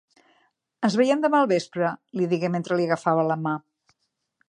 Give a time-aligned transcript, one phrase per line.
[0.87, 3.59] "Ens veiem demà al vespre", li digué mentre li agafava la mà.